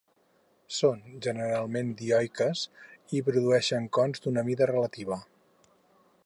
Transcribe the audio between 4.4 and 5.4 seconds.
mida relativa.